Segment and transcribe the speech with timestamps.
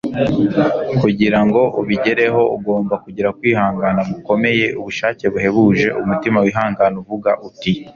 [0.99, 5.87] kugira ngo ubigereho, ugomba kugira kwihangana gukomeye, ubushake buhebuje.
[6.01, 7.71] umutima wihangana uvuga uti